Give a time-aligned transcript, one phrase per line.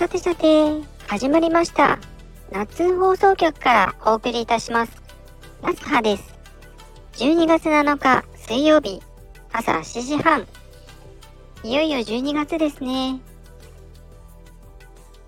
[0.00, 1.98] さてさて、始まりました。
[2.50, 5.02] 夏放送局からお送りいたします。
[5.60, 6.34] 夏葉です。
[7.22, 9.02] 12月7日水曜日、
[9.52, 10.46] 朝7時半。
[11.62, 13.20] いよいよ12月ですね。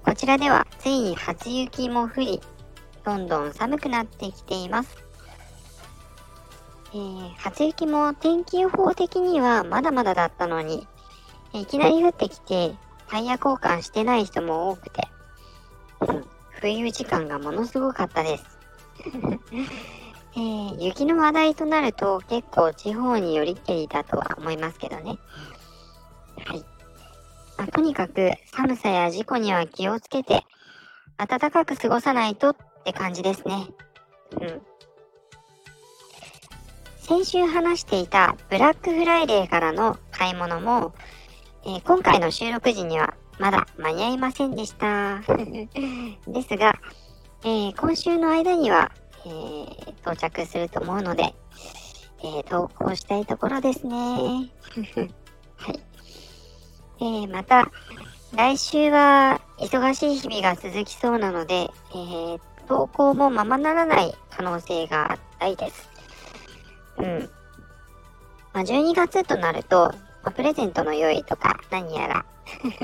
[0.07, 2.41] こちらではついに初雪も降り、
[3.05, 4.97] どんどん寒くなってきています。
[6.95, 10.89] えー、初雪も天気予報的にはまだまだだったのに、
[11.53, 12.75] いきなり降ってきて、
[13.13, 15.07] タイヤ交換してない人も多くて、
[16.63, 18.59] 冬時間がものすごかったです。
[20.35, 25.19] えー、雪の話題となると結構地方によりけりだとは思いますけどね。
[26.47, 26.65] はい。
[27.59, 30.47] まあ、とにかく寒さや事故には気をつけて、
[31.19, 33.67] 暖かく過ごさないとって感じですね。
[34.41, 34.63] うん。
[36.97, 40.95] 先週話していたブラックフライデーからの買い物も、
[41.65, 45.21] えー、今回の収録時にはまだ間に合いませんでした。
[46.27, 46.75] ですが、
[47.45, 48.91] えー、今週の間には、
[49.25, 51.35] えー、到着すると思うので、
[52.25, 53.95] え投稿したいところですね。
[55.57, 57.25] はい。
[57.25, 57.71] えまた、
[58.35, 65.89] 来週は忙しい日々が続きそうなので、え投稿もままならない可能性が大です。
[66.99, 67.31] うん。
[68.53, 69.93] まあ、12月となると、
[70.23, 72.27] まあ、プレゼントの用意とか何やら。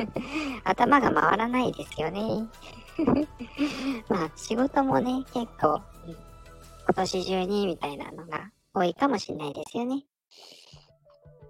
[0.64, 2.48] 頭が回らないですよね。
[4.08, 5.80] まあ仕事もね、結構、
[6.86, 10.04] 今年中にみたいなのが多いかもしれないですよね。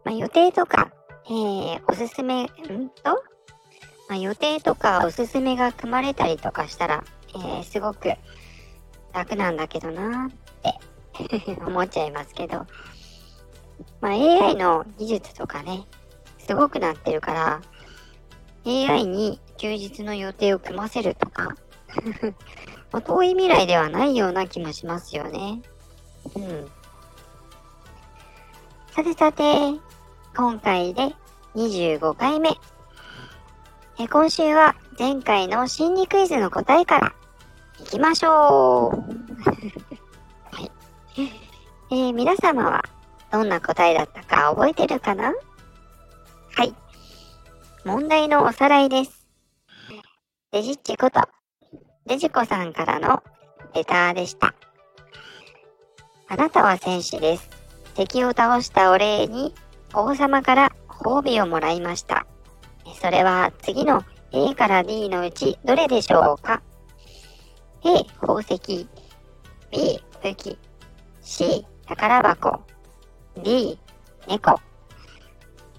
[0.04, 0.90] まあ予定とか、
[1.26, 2.48] えー、おすすめ、ん
[3.02, 3.22] と
[4.08, 8.14] まあ、予定とかおすすめが組まれたりとかしたら、えー、すごく
[9.12, 12.66] 楽なんだけどなーって 思っちゃいますけど、
[14.00, 15.86] まあ、AI の技術とかね、
[16.38, 17.60] すごくなってるから、
[18.64, 21.56] AI に休日の予定を組ませるとか
[22.92, 25.62] ま遠い未来ではないような気もしますよね。
[26.34, 26.70] うん。
[28.92, 29.78] さてさて、
[30.36, 31.14] 今回で
[31.54, 32.50] 25回目。
[34.00, 37.14] え今週は前回の心理クイズの答えから
[37.80, 38.90] いきましょう。
[40.54, 40.70] はい。
[41.90, 42.84] えー、皆様は
[43.30, 45.32] どんな答えだったか覚えてるかな？
[46.56, 46.74] はい。
[47.84, 49.26] 問題のおさらいです。
[50.50, 51.20] デジッチこと、
[52.06, 53.22] デジコさんからの
[53.74, 54.54] レターでした。
[56.28, 57.50] あなたは戦士です。
[57.94, 59.54] 敵を倒したお礼に
[59.92, 62.26] 王様から褒美をもらいました。
[63.00, 64.02] それは次の
[64.32, 66.62] A から D のうちどれでしょうか
[67.84, 68.88] ?A、宝石。
[69.70, 70.58] B、武器。
[71.20, 72.60] C、宝箱。
[73.42, 73.78] B、
[74.26, 74.60] 猫。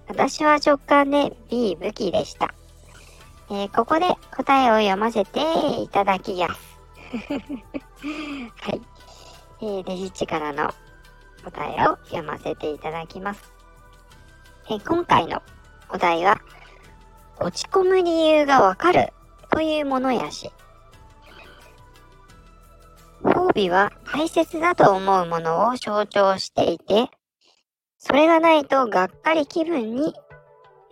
[0.08, 2.54] 私は直感で B、武器でした。
[3.52, 4.06] えー、ここで
[4.36, 6.80] 答えを読ませていただきます。
[8.62, 8.82] はい。
[9.62, 10.74] えー、デジッチからの
[11.44, 13.52] 答えを読ませていただきます。
[14.70, 15.42] えー、今回の
[15.90, 16.40] お題は、
[17.40, 19.14] 落ち込む理由がわかる
[19.52, 20.52] というものやし、
[23.24, 27.10] 褒美は大切だと思うものを象徴していて、
[28.00, 30.14] それがないとがっかり気分に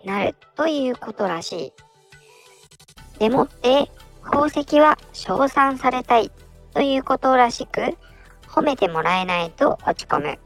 [0.04, 1.72] なるということらし
[3.16, 3.18] い。
[3.18, 3.90] でもって、
[4.22, 6.30] 宝石は称賛されたい
[6.74, 7.96] ということらしく、
[8.46, 10.38] 褒めてもらえないと落ち込む。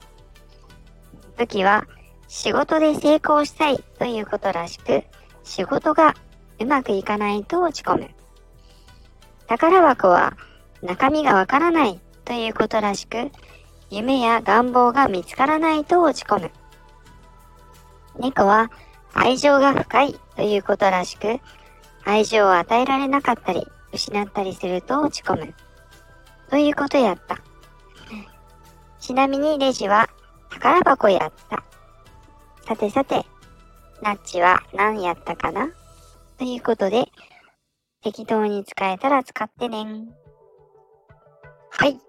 [1.36, 1.86] 武器は
[2.28, 5.02] 仕事で成功したいということらしく、
[5.42, 6.14] 仕事が
[6.60, 8.10] うまくいかないと落ち込む。
[9.48, 10.36] 宝箱は
[10.80, 13.32] 中身がわからないということらしく、
[13.92, 16.50] 夢や願望が見つからないと落ち込む。
[18.18, 18.70] 猫は
[19.12, 21.40] 愛情が深いということらしく、
[22.02, 25.54] 愛情を与えられなかったり、失ったりすると落ち込む。
[26.48, 27.42] ということやった。
[28.98, 30.08] ちなみにレジは
[30.48, 31.62] 宝箱やった。
[32.66, 33.26] さてさて、
[34.00, 35.68] ナッチは何やったかな？
[36.38, 37.08] ということで、
[38.02, 39.84] 適当に使えたら使ってね。
[41.68, 42.00] はい。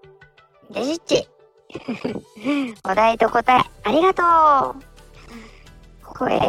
[0.70, 1.28] デジッチ。
[2.84, 4.22] お題と答え、ありがと
[4.78, 4.94] う。
[6.02, 6.40] これ、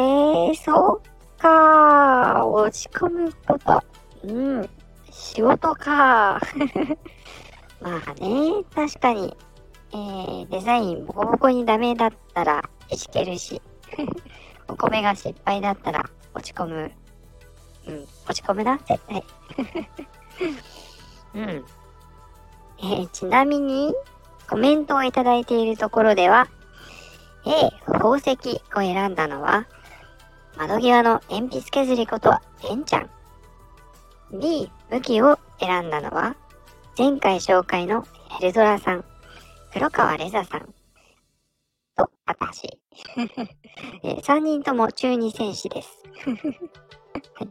[0.56, 2.46] そうか。
[2.46, 3.84] 落ち込むこと。
[4.24, 4.70] うん。
[5.12, 6.40] 仕事か。
[7.82, 9.36] まあね、確かに、
[9.92, 13.62] えー、デザインボコボコにダメだったらいじけるし、
[14.68, 16.92] お米が失敗だったら落ち込む。
[17.88, 19.24] うん、落ち込むな、絶対。
[21.36, 21.66] うん。
[22.80, 23.94] えー、ちなみに、
[24.50, 26.48] コメントをいただいているところでは、
[27.46, 28.32] A、宝石
[28.76, 29.68] を選んだのは、
[30.58, 33.10] 窓際の鉛筆削りこと、てんちゃん。
[34.40, 36.36] B、武器を選んだのは、
[36.98, 38.06] 前回紹介の
[38.40, 39.06] ヘルドラさん、
[39.74, 40.74] 黒川レザさん、
[41.96, 42.80] と、私。
[44.04, 46.04] え、3人とも中二戦士です。
[47.36, 47.50] はい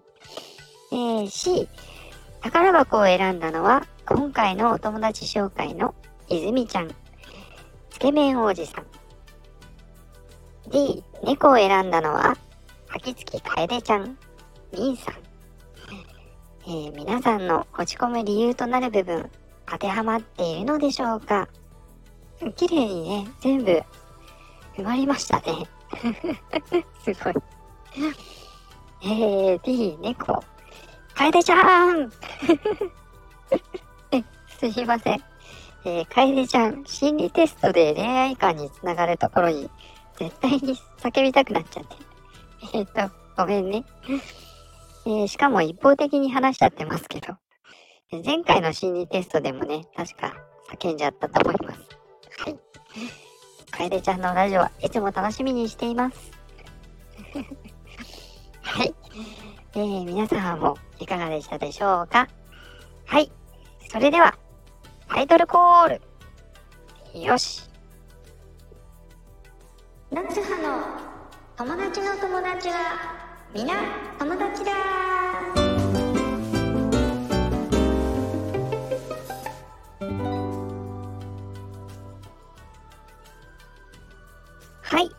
[0.92, 1.68] えー、C、
[2.40, 5.94] 宝箱を選んだのは、今回のお友達紹介の
[6.28, 6.88] 泉ちゃん、
[7.90, 8.86] つけ麺王子さん。
[10.70, 12.36] D、猫を選んだのは、
[12.88, 14.16] 秋月楓ちゃん、
[14.72, 15.14] みんさん。
[16.66, 19.30] えー、皆さんの落ち込む理由となる部分、
[19.66, 21.48] 当てはまっているのでしょうか
[22.56, 23.82] 綺麗にね、全部
[24.76, 25.68] 埋まりましたね。
[27.04, 27.34] すごい。
[29.02, 30.42] えー、D、猫。
[31.14, 32.10] 楓ちゃん、
[34.72, 35.22] すいません。
[35.86, 39.70] えー、楓ちゃん、心理テストで恋愛観につながるところに、
[40.16, 41.96] 絶対に叫びたくなっちゃって。
[42.72, 43.84] えっ、と、ごめんね。
[45.06, 47.34] えー、しかも一方的に話しちゃってますけど。
[48.24, 50.34] 前回の心理テストでもね、確か
[50.78, 51.80] 叫んじゃったと思います。
[52.38, 52.58] はい。
[53.72, 56.30] 楓ちゃんのラジオはいつも楽しみにしています。
[58.62, 58.94] はい。
[59.74, 62.28] えー、皆さんもいかがでしたでしょうか？
[63.06, 63.32] はい。
[63.90, 64.38] それでは、
[65.08, 66.00] タイトルコー
[67.14, 67.20] ル。
[67.20, 67.68] よし。
[70.10, 71.14] 夏葉の
[71.56, 72.74] 友達の友達は、
[73.52, 73.74] みな
[74.18, 74.72] 友達だ
[84.82, 85.10] はい。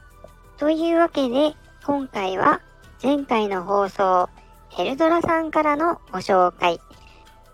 [0.57, 1.55] というわけで、
[1.85, 2.61] 今回は
[3.01, 4.29] 前回の放送、
[4.69, 6.79] ヘルドラさんからのご紹介。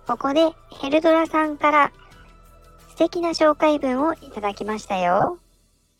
[0.08, 1.92] ここでヘルドラさんから
[2.92, 5.40] 素敵な紹介文をいただきましたよ。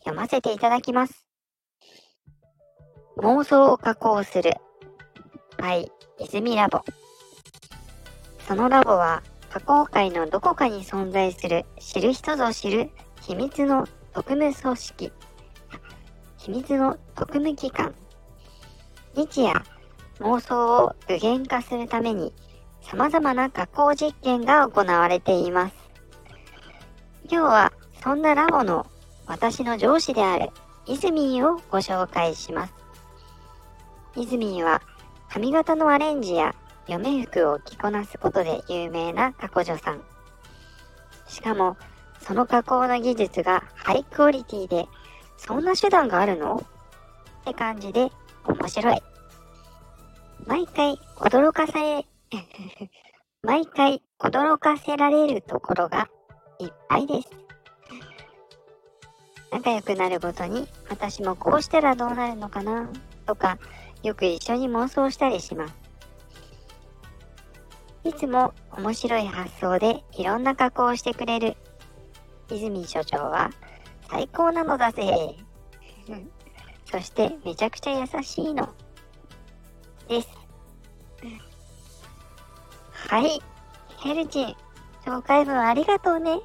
[0.00, 1.26] 読ませていただきます。
[3.16, 4.54] 妄想を加工する。
[5.58, 5.90] はい、
[6.20, 6.82] 泉ラボ。
[8.46, 12.90] そのラボは、加工界のどこかに存在する、知る人ぞ知る
[13.22, 15.12] 秘密の特務組織。
[16.36, 17.94] 秘密の特務機関。
[19.14, 19.62] 日夜、
[20.20, 22.34] 妄想を具現化するために、
[22.82, 25.81] 様々な加工実験が行われています。
[27.30, 27.72] 今日は、
[28.02, 28.86] そんなラボの
[29.26, 30.50] 私の上司である、
[30.86, 32.74] イズミンをご紹介します。
[34.16, 34.82] イズミンは
[35.30, 36.54] 髪型のアレンジや
[36.86, 40.02] 嫁服を着こなすことで有名な加工女さん。
[41.26, 41.76] しかも、
[42.20, 44.86] その加工の技術がハイクオリティで、
[45.36, 46.56] そんな手段があるの？
[46.56, 48.10] って感じで
[48.44, 49.02] 面白い。
[50.46, 52.06] 毎回驚かされ、
[53.42, 56.08] 毎回驚かせられるところが
[56.62, 57.28] いっぱいです。
[59.50, 62.88] 仲良くなるごとに私もこうしたらどうなるのかな
[63.26, 63.58] とか
[64.02, 65.74] よく一緒に妄想したりします。
[68.04, 71.56] いつも面白い発想でいろんな加工をしてくれる
[72.50, 73.50] 泉所長は
[74.10, 75.36] 最高なのだぜ。
[76.90, 78.68] そしてめちゃくちゃ優しいの。
[80.08, 80.28] です。
[83.08, 83.40] はい。
[83.98, 84.56] ヘルチン、
[85.04, 86.40] 紹介文ありがとうね。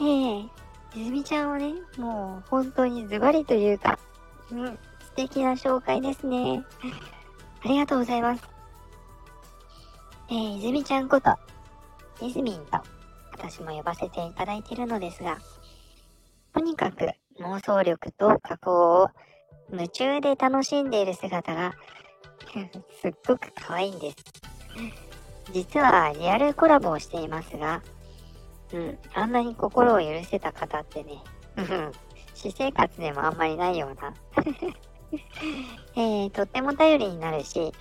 [0.00, 0.64] ええ
[0.96, 3.98] 泉ちゃんはね、もう本当にズバリというか、
[4.50, 6.64] うん、素敵な紹介ですね。
[7.64, 8.42] ありがとうございます。
[10.28, 11.36] えー、泉ちゃんこと、
[12.20, 12.78] イズミンと、
[13.32, 15.38] 私も呼ばせていただいているのですが、
[16.52, 19.08] とにかく妄想力と加工を
[19.72, 21.74] 夢中で楽しんでいる姿が
[23.02, 24.16] すっごく可愛いんです。
[25.52, 27.82] 実はリアルコラボをしていますが、
[28.72, 31.22] うん、あんなに心を許せた方ってね、
[32.34, 34.14] 私生活でもあんまりないような
[35.96, 37.72] えー、とっても頼りになるし、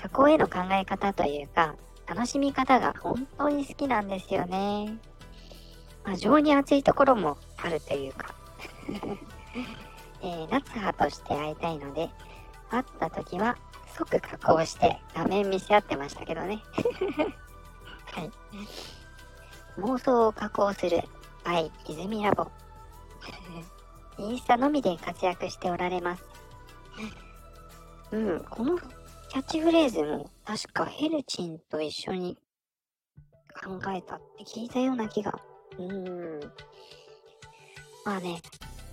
[0.00, 4.98] 加工への考え方というか、楽しみ方が本当に好きなんですよね。
[6.04, 8.34] まあ、情に熱いところもあるというか、
[10.22, 12.10] えー、夏葉として会いたいので、
[12.70, 13.56] 会った時は
[13.96, 16.62] 即加工して画面見せ合ってましたけどね。
[18.12, 18.30] はい。
[19.78, 21.02] 妄想を加工する
[21.44, 22.46] by 泉ラボ。
[24.18, 26.24] インスタのみで活躍しておられます。
[28.12, 32.36] うん、このキャッチフレーズも確かヘルチンと一緒に
[33.64, 35.40] 考えたって聞いたような気が。
[35.78, 36.40] うん。
[38.04, 38.42] まあね、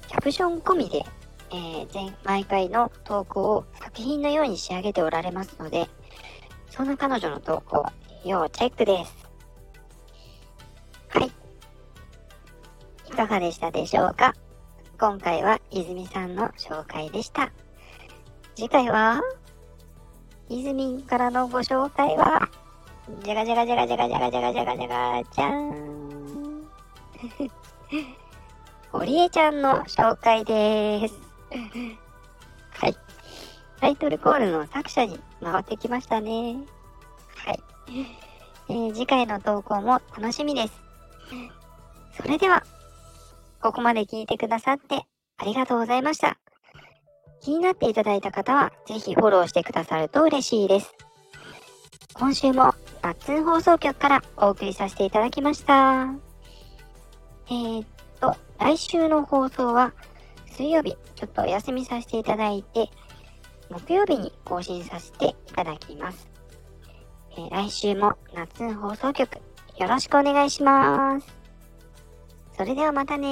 [0.07, 1.03] キャプション込みで、
[1.51, 5.89] えー、前、毎回の投稿を作品のように仕上げておられますので、
[6.69, 7.85] そんな彼女の投稿、
[8.23, 9.18] 要チェックです。
[13.19, 14.33] かがでしたでしょうか？
[14.97, 17.51] 今回は泉さんの紹介でした。
[18.55, 19.21] 次回は
[20.47, 22.47] イズミンからのご紹介は、
[23.21, 26.69] じゃがじゃがじゃがじゃがじゃがじゃがじゃがじゃがじゃーん。
[28.93, 31.19] ホリエちゃんの紹介です。
[32.71, 32.95] はい。
[33.81, 36.55] タイトルコールの作者に回ってきましたね。
[37.35, 37.59] はい。
[38.69, 40.73] えー、次回の投稿も楽しみです。
[42.15, 42.63] それでは、
[43.61, 45.05] ここまで聞いてくださって
[45.37, 46.37] ありがとうございました。
[47.41, 50.93] 気になっていただいた方は、ぜひフォローしてくださると嬉しいです。
[52.13, 56.07] 今週も、バッツン放送局からお送りさせていただきました。
[57.47, 57.87] えー、っ
[58.19, 59.93] と、来週の放送は、
[60.47, 62.89] 水曜日、ちょっとお休みさせていただいて、
[63.69, 66.27] 木曜日に更新させていただきます。
[67.31, 69.35] えー、来週も夏放送局
[69.77, 71.38] よろしくお願いします。
[72.59, 73.29] それではまたね